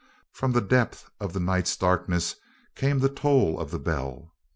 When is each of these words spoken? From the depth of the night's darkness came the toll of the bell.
From 0.31 0.51
the 0.53 0.61
depth 0.61 1.11
of 1.19 1.31
the 1.33 1.39
night's 1.39 1.77
darkness 1.77 2.35
came 2.73 2.97
the 2.97 3.07
toll 3.07 3.59
of 3.59 3.69
the 3.69 3.77
bell. 3.77 4.33